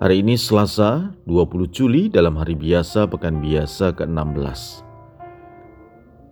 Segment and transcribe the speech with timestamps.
[0.00, 4.80] Hari ini Selasa 20 Juli dalam hari biasa pekan biasa ke-16.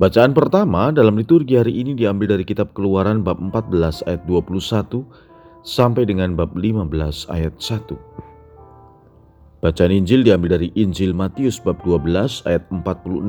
[0.01, 5.05] Bacaan pertama dalam liturgi hari ini diambil dari kitab Keluaran bab 14 ayat 21
[5.69, 9.60] sampai dengan bab 15 ayat 1.
[9.60, 13.21] Bacaan Injil diambil dari Injil Matius bab 12 ayat 46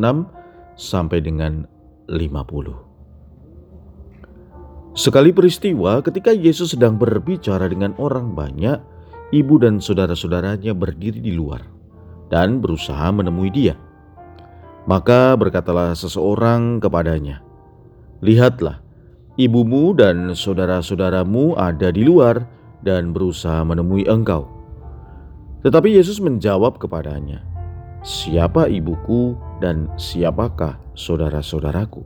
[0.80, 1.68] sampai dengan
[2.08, 4.96] 50.
[4.96, 8.99] Sekali peristiwa ketika Yesus sedang berbicara dengan orang banyak,
[9.30, 11.62] ibu dan saudara-saudaranya berdiri di luar
[12.34, 13.78] dan berusaha menemui dia.
[14.90, 17.46] Maka berkatalah seseorang kepadanya,
[18.26, 18.82] "Lihatlah,
[19.38, 22.42] ibumu dan saudara-saudaramu ada di luar
[22.82, 24.50] dan berusaha menemui engkau."
[25.62, 27.46] Tetapi Yesus menjawab kepadanya,
[28.02, 32.02] "Siapa ibuku dan siapakah saudara-saudaraku?"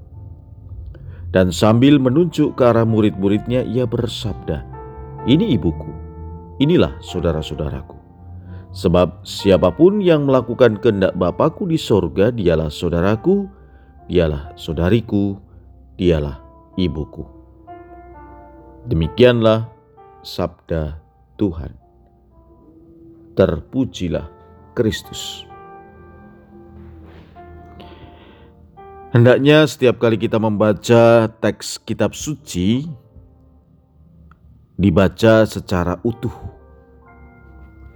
[1.32, 4.66] Dan sambil menunjuk ke arah murid-muridnya, ia bersabda,
[5.24, 6.03] "Ini ibuku
[6.64, 8.00] Inilah saudara-saudaraku.
[8.72, 13.52] Sebab siapa pun yang melakukan kehendak Bapakku di sorga, dialah saudaraku,
[14.08, 15.36] dialah saudariku,
[16.00, 16.40] dialah
[16.80, 17.28] ibuku.
[18.88, 19.68] Demikianlah
[20.24, 21.04] sabda
[21.36, 21.76] Tuhan.
[23.36, 24.32] Terpujilah
[24.72, 25.44] Kristus.
[29.12, 32.90] Hendaknya setiap kali kita membaca teks kitab suci,
[34.74, 36.53] dibaca secara utuh,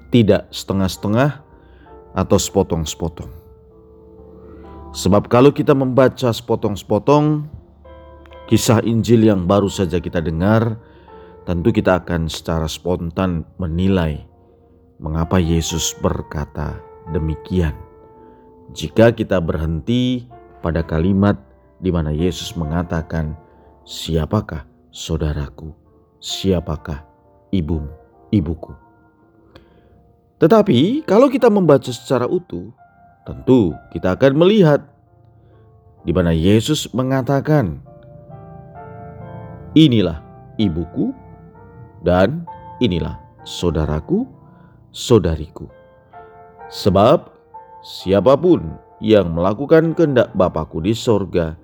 [0.10, 1.44] tidak setengah-setengah
[2.18, 3.32] atau sepotong-sepotong.
[4.96, 7.46] Sebab kalau kita membaca sepotong-sepotong
[8.50, 10.80] kisah Injil yang baru saja kita dengar,
[11.44, 14.23] tentu kita akan secara spontan menilai
[14.98, 16.80] mengapa Yesus berkata
[17.14, 17.76] demikian.
[18.73, 20.26] Jika kita berhenti
[20.66, 21.38] pada kalimat
[21.78, 23.38] di mana Yesus mengatakan,
[23.86, 25.88] "Siapakah saudaraku?"
[26.20, 27.06] siapakah
[27.54, 27.94] ibumu,
[28.34, 28.86] ibuku.
[30.37, 32.70] Tetapi kalau kita membaca secara utuh,
[33.25, 34.86] tentu kita akan melihat
[36.05, 37.81] di mana Yesus mengatakan,
[39.73, 40.21] "Inilah
[40.61, 41.09] ibuku
[42.05, 42.45] dan
[42.77, 44.30] inilah saudaraku,
[44.93, 45.65] saudariku."
[46.69, 47.33] Sebab
[47.81, 51.58] siapa pun yang melakukan kehendak Bapakku di sorga,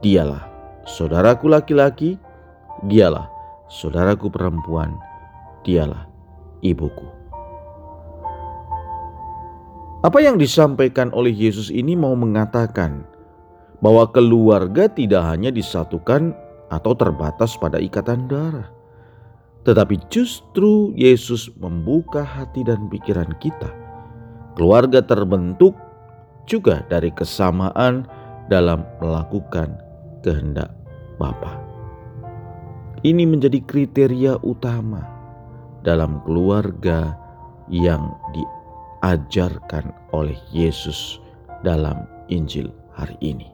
[0.00, 0.48] dialah
[0.88, 2.16] saudaraku laki-laki,
[2.88, 3.28] dialah
[3.68, 4.96] saudaraku perempuan,
[5.68, 6.08] dialah
[6.64, 7.04] ibuku.
[9.98, 13.02] Apa yang disampaikan oleh Yesus ini mau mengatakan
[13.82, 16.30] bahwa keluarga tidak hanya disatukan
[16.70, 18.70] atau terbatas pada ikatan darah,
[19.66, 23.74] tetapi justru Yesus membuka hati dan pikiran kita.
[24.54, 25.74] Keluarga terbentuk
[26.46, 28.06] juga dari kesamaan
[28.46, 29.82] dalam melakukan
[30.22, 30.70] kehendak
[31.18, 31.58] Bapa.
[33.02, 35.02] Ini menjadi kriteria utama
[35.82, 37.18] dalam keluarga
[37.66, 38.14] yang
[38.98, 41.22] diajarkan oleh Yesus
[41.62, 43.46] dalam Injil hari ini.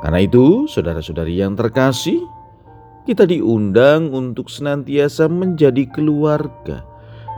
[0.00, 2.24] Karena itu, saudara-saudari yang terkasih,
[3.04, 6.82] kita diundang untuk senantiasa menjadi keluarga,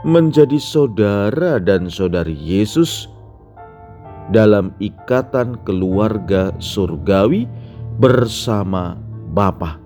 [0.07, 3.11] menjadi saudara dan saudari Yesus
[4.31, 7.45] dalam ikatan keluarga surgawi
[7.99, 8.95] bersama
[9.35, 9.83] Bapa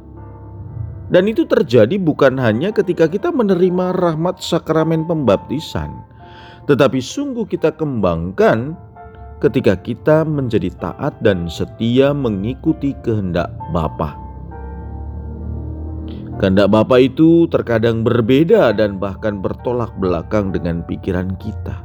[1.08, 6.03] dan itu terjadi bukan hanya ketika kita menerima rahmat sakramen pembaptisan,
[6.68, 8.75] tetapi sungguh kita kembangkan
[9.40, 14.18] ketika kita menjadi taat dan setia mengikuti kehendak Bapa.
[16.38, 21.81] Kehendak Bapa itu terkadang berbeda dan bahkan bertolak belakang dengan pikiran kita.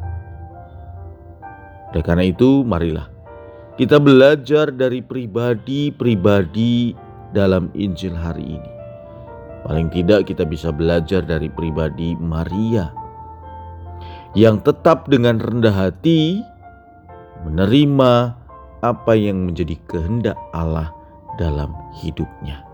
[1.93, 3.09] Oleh karena itu, marilah
[3.81, 6.93] kita belajar dari pribadi-pribadi
[7.32, 8.73] dalam Injil hari ini
[9.62, 12.91] Paling tidak kita bisa belajar dari pribadi Maria
[14.32, 16.40] yang tetap dengan rendah hati
[17.44, 18.12] menerima
[18.82, 20.90] apa yang menjadi kehendak Allah
[21.37, 22.64] dalam hidupnya.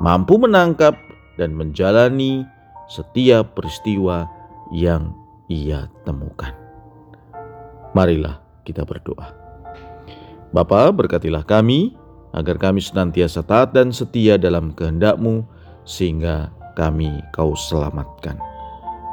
[0.00, 0.96] Mampu menangkap
[1.36, 2.46] dan menjalani
[2.88, 4.24] setiap peristiwa
[4.72, 5.12] yang
[5.50, 6.54] ia temukan.
[7.92, 9.34] Marilah kita berdoa.
[10.50, 11.94] Bapa berkatilah kami
[12.30, 15.46] agar kami senantiasa taat dan setia dalam kehendakmu
[15.82, 18.49] sehingga kami kau selamatkan.